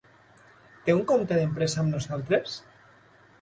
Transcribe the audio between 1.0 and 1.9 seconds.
compte d'empresa